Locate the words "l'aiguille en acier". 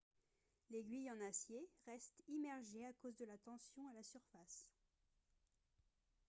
0.71-1.69